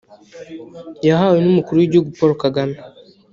[1.07, 2.77] yahawe n’umukuru w’igihugu Paul Kagame